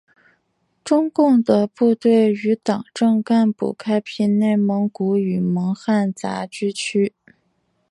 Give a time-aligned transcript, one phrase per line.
[0.83, 7.13] 中共的部队与党政干部开辟内蒙古与蒙汉杂居区。